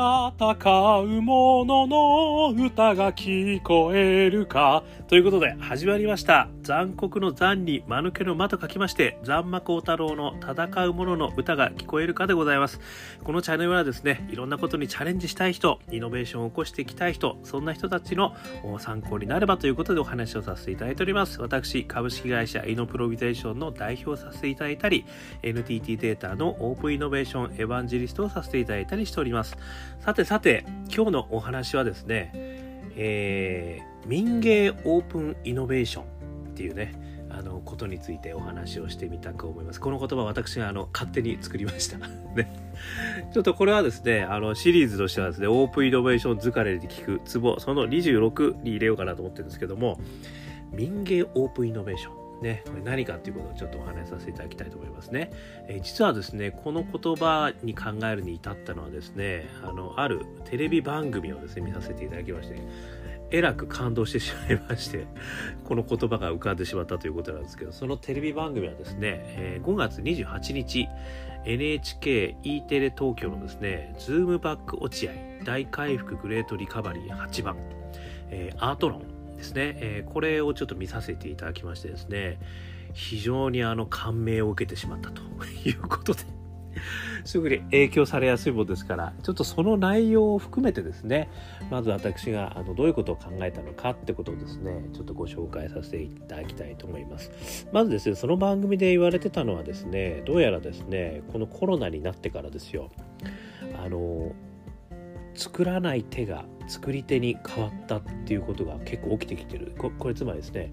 [0.00, 4.82] 戦う者の歌が聞こえるか。
[5.08, 6.48] ということで、始まりました。
[6.62, 12.80] 残酷の残に間抜けの間と書きまして、残魔高太郎の戦う者の歌が聞こえるかでございます。
[13.24, 18.34] このチャンネルはですね、いろんなことにチャレンジしたい人、イノベーションを起こしていきたい人、そんな人たちの
[18.78, 21.40] 参考になればということでお話をさせていただいております。
[21.40, 25.04] 私、株式会社イノプロビゼーションの代表させていただいたり、
[25.42, 29.56] NTT データのオープンイノベーションエヴァンジリストをさせていただいたりしております。
[30.00, 30.64] さてさて、
[30.94, 32.30] 今日のお話はですね、
[32.96, 36.19] えー、民芸オープンイノベーション
[36.60, 36.92] っていうね、
[37.30, 39.80] あのことについてお話をしてみたく思います。
[39.80, 41.96] この言葉私があの勝手に作りました。
[42.36, 42.52] ね。
[43.32, 49.98] ちょっとこれはですね、あのシリーズとしてはですね、オープンイノベーション疲れで聞くツボ、その26に入れようかなと思ってるんですけども、
[50.70, 52.20] 民芸オープンイノベーション。
[52.42, 55.30] ね、これ何かっていうことをちょっとお話しさせていただきたいと思いますね。
[55.68, 62.56] えー、実はですね、この言葉に考えるに至ったのはですね、あの、あるテレビ番組をですね、見させていただきまして、
[63.30, 65.06] えらく感動してしまいまして、
[65.64, 70.88] この言葉が浮かんでしまったということなんですけど、そのテレビ番組はですね、え、5月28日、
[71.44, 75.12] NHKE テレ東京のですね、ズームバック落合
[75.44, 77.56] 大回復グレートリカバリー8番、
[78.30, 79.02] え、アート論
[79.36, 82.38] ですね、え、これをちょっと見させていただきましてですね
[82.92, 85.22] 非常にあの感銘を受けてしまったと
[85.64, 86.39] いうことで
[87.24, 91.28] すぐに影響されやすいものですからちょっとその内容を含めてですね
[91.70, 97.66] まず私があのどういうことを考えたのかってことをですねちょっとご紹介させていただきたいと思います。
[97.72, 102.90] まずですねその番組で言われてたのはですねどうやらですねこのコロナになってからですよ。
[103.82, 104.32] あの
[105.34, 109.72] 作らない手が作り手に変わったっていうことが結構起きてきてる。
[109.76, 110.72] これつまりですね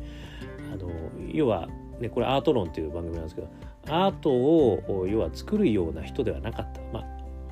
[0.74, 0.90] あの
[1.32, 1.68] 要は
[2.00, 3.50] ねこれアート論っていう番組なんですけど
[3.88, 7.00] アートを要は作るような人ではなかった、ま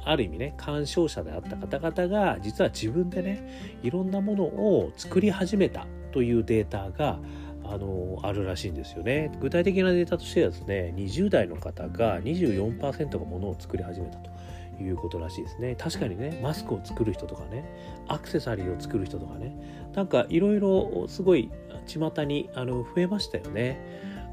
[0.04, 7.20] あ、ある意味ね鑑賞者であった方々が実は自分でねいろんなものを作り始めたというデータが
[7.68, 9.32] あのあるらしいんですよね。
[9.42, 14.36] 具体的なデータとしてはですね20代の方が24%がものを作り始めたと。
[14.84, 15.76] いうことらしいですね。
[15.76, 17.64] 確かにねマスクを作る人とかね
[18.08, 21.50] アクセサリーを作る人とかねなんかいろいろすごい
[21.88, 23.80] 巷にあの増えましたよね。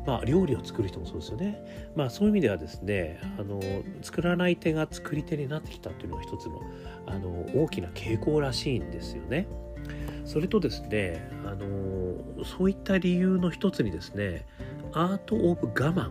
[0.06, 1.92] まあ、料理を作る人もそうですよね。
[1.94, 3.60] まあ、そういう意味ではですね、あの、
[4.02, 6.60] 作らない手が作り手になってきたというのが一つの、
[7.06, 9.46] あの、大きな傾向らしいんですよね。
[10.24, 14.46] それとですね、あの、そういった理由の一つにですね、
[14.92, 16.10] アート・オブ・我慢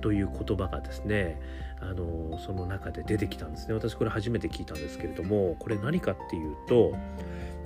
[0.00, 1.40] という言葉がですね、
[1.80, 3.74] あのその中で出てきたんですね。
[3.74, 6.94] 私これ初めて聞いたんですけれどもこれ何かっていうと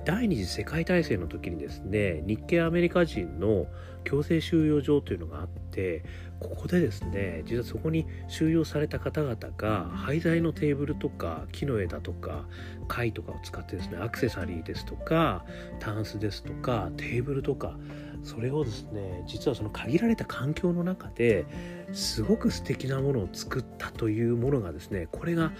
[0.05, 3.65] 第二次世界大戦の時にですね日系アメリカ人の
[4.03, 6.05] 強制収容所というのがあって
[6.39, 12.45] ここでですね実はそこに収容された方々が廃材のテーブルとか木の枝とか
[12.87, 15.43] 貝とかを使ってですねアクセサリーですとか
[15.79, 17.75] タンスですとかテーブルとか
[18.23, 21.45] それをですね実はその限られた環境の中で
[21.93, 25.51] すごく素敵なものを作ったというものがですねこれが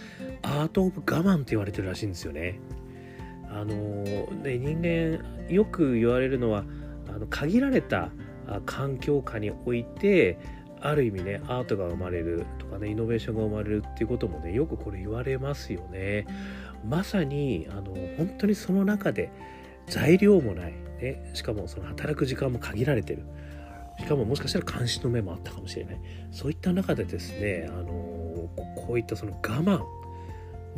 [0.41, 2.59] アート・オブ・我慢って言われてるらしいんですよね。
[3.49, 3.75] あの
[4.43, 6.65] ね人間よく言われるのは
[7.07, 8.09] あの限られた
[8.65, 10.37] 環境下において
[10.81, 16.27] ある意味ねアートが生まれるとかねイノベーションが生まれるっていうこともねよくこれ言われますよね。
[16.87, 19.31] まさにあの本当にその中で
[19.87, 23.23] 材料もない、ね、しかもその働く時間も限られてる。
[23.99, 25.99] しかももしかしたら監視の目もあったかもしれない。
[26.31, 29.79] そういった中でですねあのこういったその我慢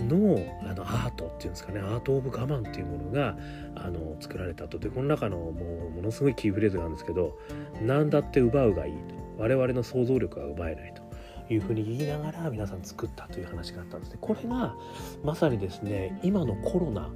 [0.07, 0.39] の
[0.69, 1.79] あのアートっていうんですかね。
[1.79, 3.35] アート・オブ・我慢っていうものが
[3.75, 4.77] あの作られたと。
[4.77, 7.37] でこの中のもうものすごいキーフレーズがあるんですけど
[7.81, 8.99] 何だって奪うがいいと
[9.37, 11.06] 我々の想像力が奪えないと。
[11.49, 14.17] いうふうに言いながら皆さん作ったという話があったんですね。
[14.21, 14.75] これが
[15.23, 17.09] まさにですね今のコロナ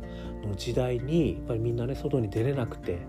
[0.43, 2.99] の時代にやっぱりみんなね外に出れなくて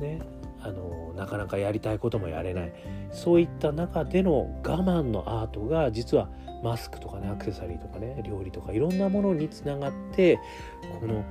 [0.00, 0.20] ね
[0.60, 2.72] あのなかなかやりたいこともやれない。
[3.10, 6.28] そういった中での我慢のアートが実は
[6.62, 10.38] マスクとかねアクセサリーとかね料理とかいろんなものにつながって
[11.00, 11.24] この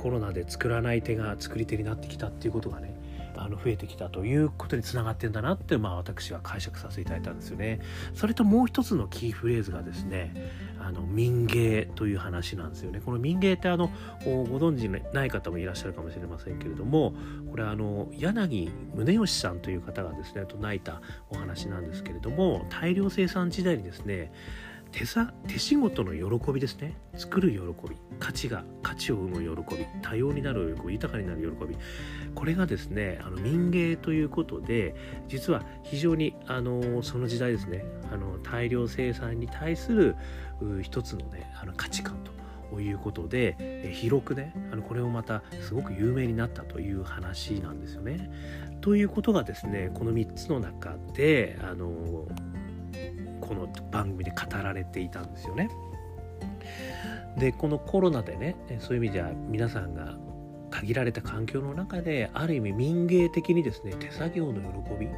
[0.00, 2.94] コロナで作らない手が作り手になってきたっていうことがね
[3.46, 7.80] あの増えてきたということにつながってんだなって、まあ、私は解釈させていただいたんですよね。
[8.12, 10.34] それともう一つのキーフレーズがですね
[10.80, 13.00] あの民芸という話なんですよね。
[13.04, 13.90] この民芸ってあの
[14.24, 17.14] ご存知ない方もいらっしゃるかもしれませんけれども
[17.50, 21.00] これあの柳宗悦さんという方がですね唱えた
[21.30, 24.32] お話なんですけれども大量生産時代にですね
[24.96, 26.96] 手さ手仕事の喜びですね。
[27.18, 27.96] 作る喜び。
[28.18, 29.84] 価値が価値を生む喜び。
[30.00, 31.76] 多様になる喜び豊かになる喜び。
[32.34, 34.94] これがですねあの民芸ということで
[35.28, 37.84] 実は非常にあのその時代ですね。
[38.10, 40.16] あの大量生産に対する
[40.82, 42.16] 一つのねあの価値観
[42.70, 48.30] ということで、広くねあのこれをまたすごく有名になったという話なんですよね。
[48.80, 52.26] ということがですねこの3つの中であの
[53.40, 55.70] この番組で語られていたんですよね。
[57.38, 60.14] でこのコロナでねそういう意味では皆さんが
[60.70, 65.08] 限られた環境の中である意味民芸的にですね手作業の喜び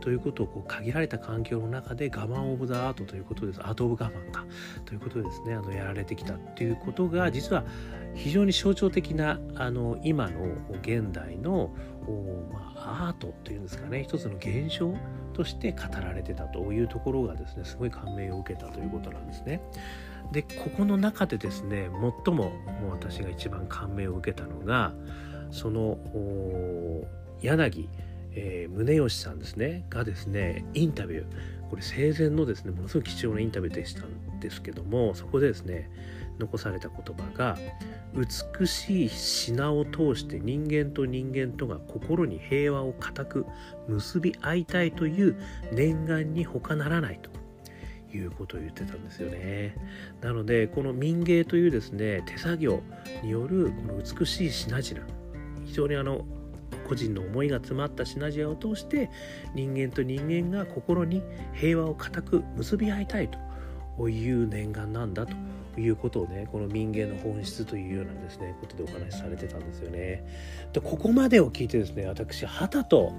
[0.00, 3.60] ということをこう限られた環境の中で我慢オブ・ザ・アートということです。
[3.62, 4.44] アート・オブ・我慢か。
[4.84, 7.64] ということでですねあのやられてきたっていうことが実は
[8.14, 11.70] 非常に象徴的なあの今の現代の、
[12.52, 14.04] まあ、アートというんですかね。
[14.04, 14.94] 一つの現象
[15.34, 19.60] として語られてたというところがですねすごい感銘を受けたということなんですね。
[20.32, 21.88] でここの中でですね
[22.24, 24.92] 最ももう私が一番感銘を受けたのが
[25.50, 25.98] その
[27.40, 27.88] 柳、
[28.32, 31.24] えー、宗義さんですねがですねインタビュー
[31.70, 35.90] これ生前のですねものすごく貴重なインタビューでしたんですけどもそこでですね
[36.38, 37.58] 残された言葉が
[38.14, 43.46] 「美しい品を通して人間と人間とが心に平和を固く
[43.86, 45.36] 結び合いたいという
[45.72, 47.37] 念願に他ならない」と。
[48.14, 49.74] いうことを言ってたんですよね。
[50.20, 52.82] なのでこの民芸というですね手作業
[53.22, 55.06] によるこの美しい品々
[55.66, 56.24] 非常にあの
[56.88, 59.10] 個人の思いが詰まった品々を通して
[59.54, 61.22] 人間と人間が心に
[61.52, 63.28] 平和を固く結び合いたい
[63.98, 65.36] という念願なんだと
[65.80, 70.24] いうことをねこの民芸の本質というようなですねことでお話しされてたんですよね。
[70.72, 73.12] でここまでを聞いてですね私はたと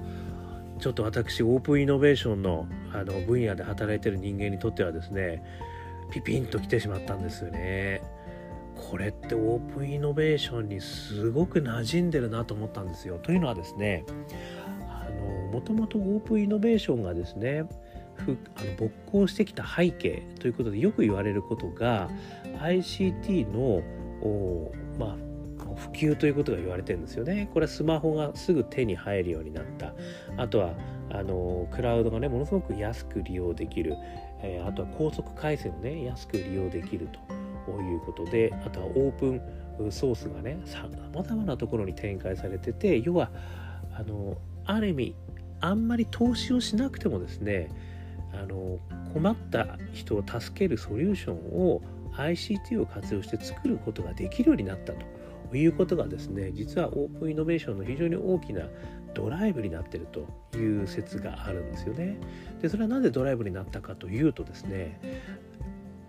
[0.80, 5.44] ちょっと私オープンイノベーションのあの分野で働いてる人間にとってはですね
[6.12, 8.02] ピピンと来てしまったんですよね。
[8.76, 13.20] これってオープンイノベーションにすごく馴染んでるなと思ったんですよ。
[13.22, 14.06] というのはですね
[15.52, 17.66] もともとオープンイノベーションがですね
[18.16, 22.10] ふあの勃興してきた背景ということでよく言われることが
[22.62, 23.82] ICT の
[24.98, 25.29] まあ
[25.80, 27.50] 普及ということが言われてるんですよね。
[27.54, 29.94] これはスマホがすぐ手に入るようになった。
[30.38, 30.74] あとは
[31.12, 33.96] あのクラウドがねものすごく安く利用できる、
[34.42, 37.10] えー、あとは高速回線をね安く利用できる
[37.66, 39.42] ということであとはオープン
[39.92, 43.32] ソースがねさまざまなところに展開されてて要は
[43.96, 45.16] あのある意味
[45.62, 47.70] あんまり投資をしなくてもですね
[48.34, 48.78] あの
[49.14, 51.82] 困った人を助けるソリューションを
[52.14, 55.00] ICT を活用して作ることができるようになったと
[55.58, 58.64] いうことがですね実はオープンイノベーションの非常に大きな
[59.14, 62.18] ドライブになってるという説があるんですよね。
[62.62, 65.00] でそれはなぜドライブになったかというとですね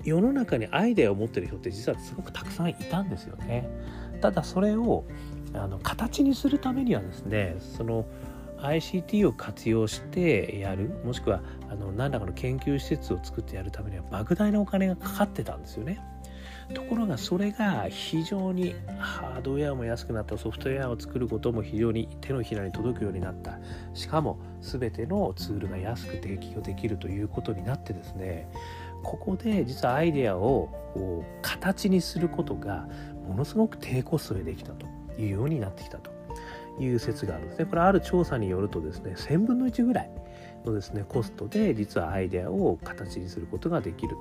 [0.04, 3.68] 世の中にアイデアを持ってる人って実はすごくたくさんいたんですよね。
[4.20, 5.04] ただそれを
[5.54, 8.06] あの形にするためにはですねその
[8.58, 16.00] ICT を活用してやるもしくはあの何らかの研究施設を作ってやるためには莫大なお金がかかってたんですよね。
[16.70, 23.58] ところがそれが非常にハードウェアも安くなったソフトウェアを作ることも非常に手のひらに届くようになった。
[23.94, 28.48] しかも全てのツールが安く提供できるということになってですね
[29.02, 30.68] ここで実はアイデアを
[31.42, 32.86] 形にすることが
[33.26, 34.86] ものすごく低コストでできたと
[35.18, 36.19] いうようになってきたと。
[36.80, 37.66] いう説があるんですね。
[37.66, 40.10] これある調査によるとですね1000分の1ぐらい
[40.64, 44.16] のですねコストで実はアイデアを形にすることができる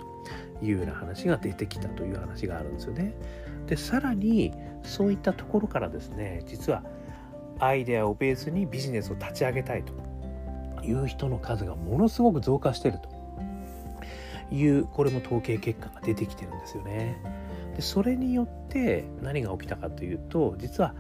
[0.59, 3.13] というような話が出てきたという話があるんですよね。
[3.67, 6.83] でさらにそういったところからですね実は
[7.59, 9.93] アイデアをベースにビジネスを立ち上げたいと
[10.83, 17.21] いう人の数がものすごく増加してるというこれも統計結果が出てきてるんですよね。
[17.75, 20.95] でそれによって何が起きたかというと実は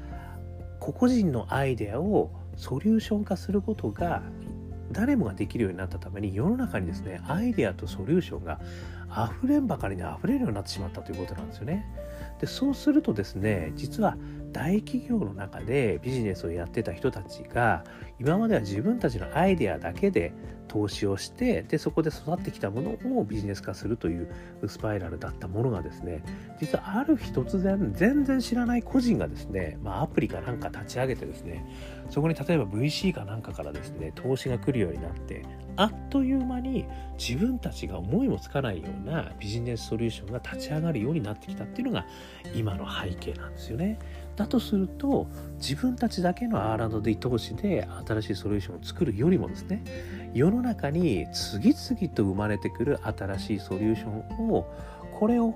[0.79, 4.23] 個々人のアイデアをソリューション化することが
[4.91, 8.59] 誰もができるようになったために世の中にですねアイデアとソリューションが
[9.41, 11.85] 溢れんばかりに溢れるようになってしまったということなんですよね。
[12.39, 14.17] でそうするとですね実は
[14.51, 17.83] 大企業の中でビジネスをやってた人たちが
[18.19, 20.33] 今までは自分たちのアイデアだけで
[20.67, 24.29] 投資をしてでそこで育ってきたものをビジネス化するという
[24.67, 26.23] スパイラルだったものがですね
[26.59, 31.65] 実はある日突然全然知らない個人がですね、まあ、アプリかなんか立ち上げてですね
[32.09, 35.43] そこに例えば VC かなんかからですね投資が来るようになって
[35.75, 36.85] あっという間に
[37.17, 42.05] 自分たちが思いもつかないようなビジネスソリューションが立ち上がるようになってきたっていうのが
[42.53, 43.97] 今の背景なんですよね。
[44.39, 45.27] だとすると
[45.57, 49.83] 自分たちだけの R&D 投資で新しいソリューションを作るよりもですね
[50.33, 54.65] 世の中に次々と生まれてくる新しいソリューションを
[55.19, 55.53] これを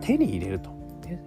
[0.00, 0.70] 手に入れると。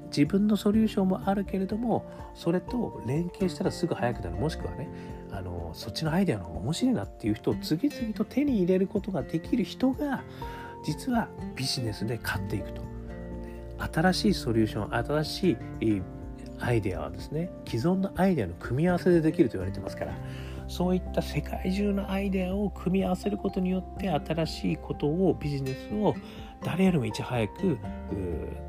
[0.10, 4.38] 自分のソリューションもあるけれどもそれと連携したらすぐ早くなる。
[4.38, 4.90] もしくはね
[5.32, 10.24] あのそっちのアイデアの方が面白いなっていう人を次々と手に入れることができる人が
[10.84, 12.82] 実はビジネスで勝っていくと。
[13.94, 16.02] 新しいソリューション新しい
[16.60, 20.14] アイデアはですね既存のアイデアの組み合わせでできると言われてますから
[20.68, 26.16] そういった世界中のアイデアを組み合わせることによって新しいことをビジネスを
[26.64, 27.78] 誰よりもいち早く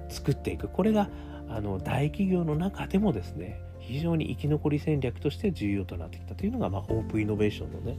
[0.09, 1.09] 作っていくこれが
[1.49, 7.99] あの大企業の中でもですね非常に生き残り戦略として重要となってきたというのが、まあ、オープンイノベーションのね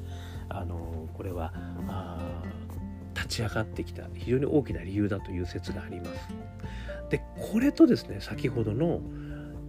[0.50, 1.54] あのこれは
[1.88, 2.20] あ
[3.16, 6.12] 立ち上がってきた非常に大きな理由だという説があります。
[7.10, 9.00] でこれとですね先ほどの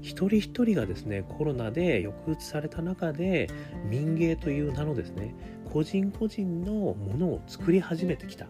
[0.00, 3.48] 一人一人がですねコロナで抑うつされた中で
[3.84, 5.34] 民芸という名のですね
[5.72, 8.46] 個人個人のものを作り始めてきた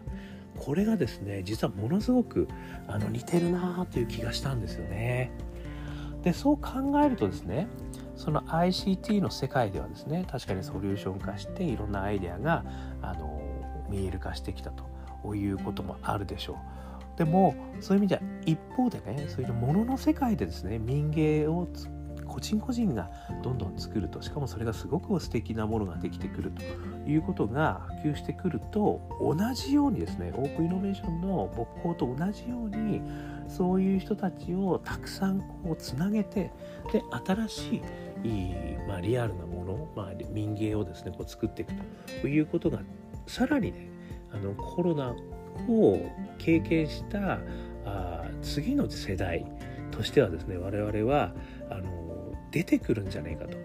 [0.57, 2.47] これがですね実はものすごく
[2.87, 5.31] あの似てるなという気がしたんですよね。
[6.23, 6.69] でそう考
[7.03, 7.67] えるとですね
[8.17, 12.65] その ICT の世界ではですね確かにソリューション化していろんなアイデアが
[13.01, 13.41] あの
[13.89, 14.71] 見える化してきた
[15.23, 16.78] ということもあるでしょう。
[17.19, 21.67] でもそういう意味では一方でねそういうものの世界でですね民芸を
[22.25, 23.11] 個人個人が
[23.43, 26.63] どんどん作るとしかもそれがすごく素敵なものができてくると
[27.09, 33.01] いうことが普及してくると同じようにですねオープンイノベーションの勃興と同じように
[33.49, 36.53] そういう人たちをたくさんこうつなげて
[36.93, 37.81] で新しい
[38.87, 41.73] まあ、リアルなもの、まあ、民芸をですねこう作っていく
[42.21, 42.79] ということが
[43.27, 43.89] さらにね
[44.33, 45.15] あのコロナ
[45.67, 45.99] を
[46.37, 47.39] 経験した
[47.85, 49.45] あ次の世代
[49.91, 51.33] としてはですね我々は
[51.69, 53.57] あの出てくるんじゃないかと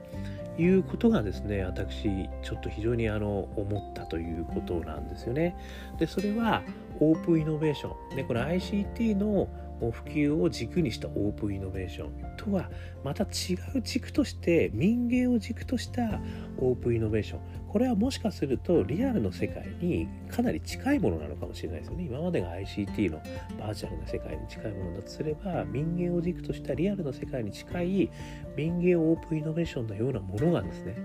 [0.61, 5.57] いうことがですね私ちょっと非常にあの思ったということなんですよね。
[5.99, 6.63] でそれは
[7.01, 9.49] オープンイノベーションでこれ ICT の
[9.91, 12.71] 普及を軸にしたオープンイノベーションとは
[13.05, 16.21] また違う軸として民芸を軸とした
[16.59, 23.21] オープンイノベーションこれはもしかするとリアルの世界にかなり近いものなのかもしれないですよね今までが ICT の
[23.59, 28.11] バーチャルな世界に近いものだとすれば民芸を軸としたリアルの世界に近い
[28.57, 30.97] 民芸オープンイノベーションのようなものがですね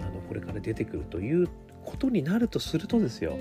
[0.00, 1.48] あのこれから出てくるという
[1.84, 3.38] ことになるとするとですよ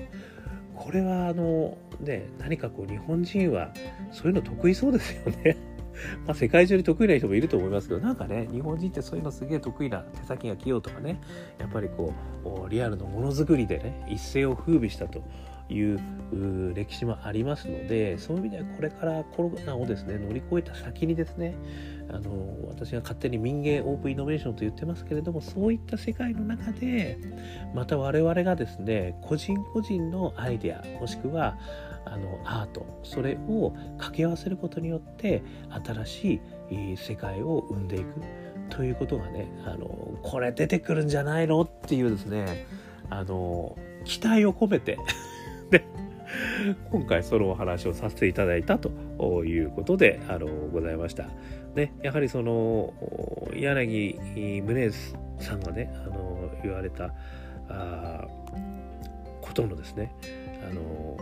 [0.75, 3.72] これはあのね何かこう日本人は
[4.12, 5.58] そういうの得意そうですよね。
[6.27, 11.22] ま世界中に得意な人もいると思いますけどなんかね日本人ってそういうのすげえ得意な手先が器用とかね
[11.58, 12.13] やっぱりこ
[12.65, 15.24] うリアルのものづくりでね一世を風靡したと。
[15.69, 16.00] いう
[16.75, 21.55] 歴史もありますのでそういう意味ではこれからコロナをですね乗り越えた先にですね
[22.10, 27.17] あの私が勝手に民芸オープンイノベーションと言ってますけれどもそういった世界の中で
[27.74, 31.57] また我々がですね個人個人のアイデアもしくは
[32.05, 35.41] あのアートそれを掛け合わせることによって
[35.84, 38.05] 新しい世界を生んでいく。
[38.69, 39.88] ということがねあの
[40.24, 41.62] これ出てくるんじゃないの？
[41.62, 42.65] っていうですね
[43.12, 44.98] あの期待を込めて
[45.72, 45.86] で
[46.91, 48.89] 今回そのお話をさせていただいたと
[49.45, 51.27] いうことであのございました。
[51.75, 52.93] ね、やはりその
[53.53, 54.95] 柳宗悦
[55.39, 57.13] さんがねあの言われた
[57.69, 58.25] あ
[59.41, 60.15] ことのですね
[60.67, 61.17] あの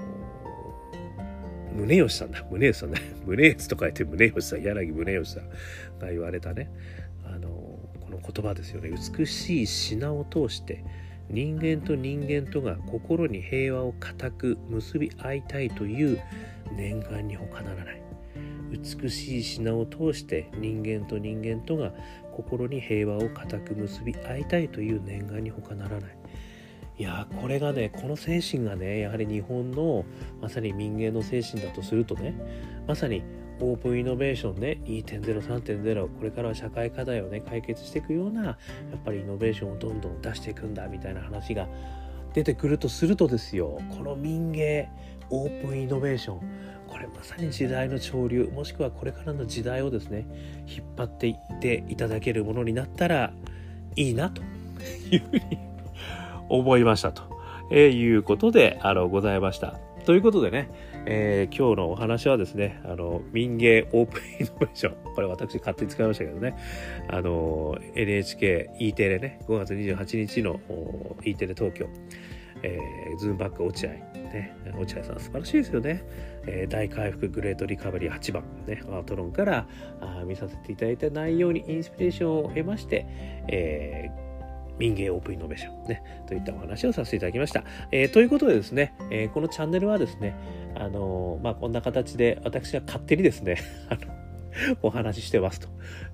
[1.76, 2.44] 宗義さんだ。
[2.50, 5.50] 宗義さんね 宗義と書いて宗義さん柳宗義さん
[6.00, 6.70] が言われたね
[7.26, 8.90] あのこの言葉ですよね。
[8.90, 10.84] 美しい品を通して
[11.30, 16.22] 人間と人間とが心に平和を固く結び合いたいという
[16.76, 18.02] 念願に他ならない。
[18.72, 21.94] 美しい品を通して人間と人間とが
[22.32, 26.18] 心に平和を固く結び合いたいという念願に他ならない。
[26.98, 30.06] いやこれがねこの精神がねやはり日本の
[30.42, 32.36] まさに民芸の精神だとするとね
[32.88, 33.24] まさに
[33.60, 38.58] オープンイノベーションね2.03.0これからは社会課題をね解決していくようなや
[38.96, 41.68] っぱりイノベーションをどんどん出していくんだみたいな話が
[42.34, 43.80] 出てくるとするとですよ。
[43.96, 44.90] この民芸
[45.30, 46.40] オープンイノベーション
[46.88, 50.28] これまさに時代の潮流もしくはこれからの時代をですね
[50.68, 53.34] 引っ張っていっていただけるものになったら
[53.96, 54.42] いいなと
[55.10, 55.73] いうふうに
[56.58, 57.24] 思いましたと、
[57.72, 59.80] えいうことであのございました。
[60.06, 60.70] ということでね、
[61.06, 65.14] えー、今日のお話はですね、あの、民芸オープンイノベーション。
[65.16, 66.56] これ私勝手に使いましたけどね、
[67.08, 70.60] あの、NHK、E テレね、5月28日の
[71.24, 71.88] E テレ東京、
[72.64, 76.04] えー、ズームバック落合、ね、落合さん素晴らしいですよね。
[76.48, 79.68] えー、大回復グレートリカバリー8番、ね、アートロンから
[80.02, 83.06] あ見させていただいた内容にインスピレーションを得まして、
[83.48, 84.23] えー
[84.78, 87.64] 民芸オープンイノベーションね、といったお話をさせていただきました。
[87.92, 90.36] えー、ということでですね、えー、このチャンネルはですね、
[90.76, 93.58] あのー、まあ、こんな形で私は勝手にですね、
[93.90, 95.68] あの、お話ししてますと。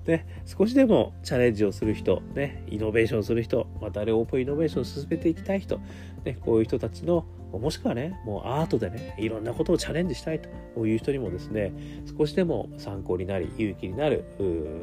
[0.04, 5.80] で、少しでもチャレンジをする人、ね、イノベーションする人、またあオープンイノベーションを進めていきたい人、
[6.24, 7.24] ね、こういう人たちの
[7.58, 11.72] もしくはね、もうアートでね、いろんなことをチャレンジしたいという人にもですね、
[12.16, 14.24] 少しでも参考になり、勇気になる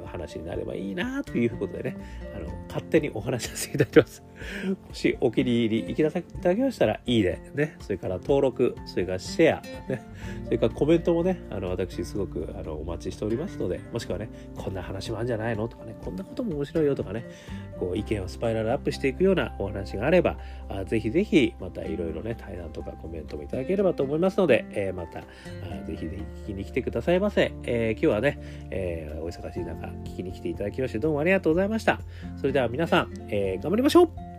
[0.05, 1.97] 話になればいいなということでね、
[2.35, 4.23] あの勝手にお話しさせていただいてます。
[4.87, 10.03] もしお気に入りいきなさいただけましたら、いいね、ね、それから登録、それからシェア、ね、
[10.45, 17.25] それからコメントもね、あの私すごくあのお待ちしておりますので、もしくはね、こんな話もあるんじゃないのとかね、こんなことも面白いよとかね、
[17.79, 20.37] こう意見をスパイラルアップしていくようなお話があれば、
[20.69, 25.23] あぜひぜひひまたいろいろね、対談とかコメントもいただければと思いますので、えー、またあ
[25.85, 27.51] ぜひぜひ聞きに来てくださいませ。
[27.63, 28.39] えー、今日はね、
[28.71, 31.99] えー、お忙しい中、聞きに来ていただきまして、どうもありがとうございました。
[32.37, 34.36] それでは皆さん、え、頑張りましょう